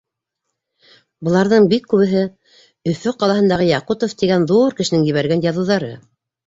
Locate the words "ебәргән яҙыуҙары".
5.13-5.97